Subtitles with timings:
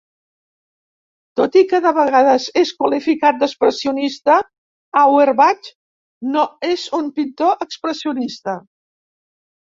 [1.39, 4.37] Tot i que de vegades és qualificat d'expressionista,
[5.01, 5.69] Auerbach
[6.37, 8.57] no és un pintor expressionista.